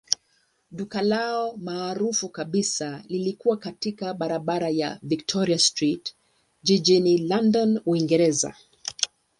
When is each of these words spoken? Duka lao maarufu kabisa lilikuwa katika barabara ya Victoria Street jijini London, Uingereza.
Duka 0.71 1.01
lao 1.01 1.57
maarufu 1.57 2.29
kabisa 2.29 3.03
lilikuwa 3.07 3.57
katika 3.57 4.13
barabara 4.13 4.69
ya 4.69 4.99
Victoria 5.01 5.59
Street 5.59 6.15
jijini 6.63 7.17
London, 7.17 7.81
Uingereza. 7.85 8.55